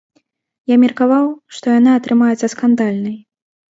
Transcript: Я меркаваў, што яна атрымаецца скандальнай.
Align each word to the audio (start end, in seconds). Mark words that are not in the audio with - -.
Я 0.73 0.77
меркаваў, 0.85 1.29
што 1.59 1.79
яна 1.79 1.91
атрымаецца 2.01 2.53
скандальнай. 2.57 3.17